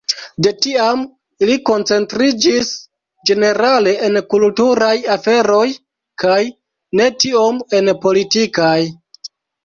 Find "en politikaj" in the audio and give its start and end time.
7.81-8.79